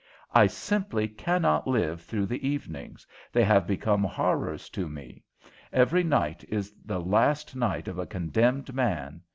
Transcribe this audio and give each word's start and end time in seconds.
"I 0.33 0.47
simply 0.47 1.07
cannot 1.07 1.67
live 1.67 2.01
through 2.01 2.25
the 2.25 2.47
evenings. 2.47 3.05
They 3.31 3.43
have 3.43 3.67
become 3.67 4.03
horrors 4.03 4.67
to 4.69 4.89
me. 4.89 5.21
Every 5.71 6.01
night 6.03 6.43
is 6.49 6.73
the 6.83 6.99
last 6.99 7.55
night 7.55 7.87
of 7.87 7.99
a 7.99 8.07
condemned 8.07 8.73
man. 8.73 9.21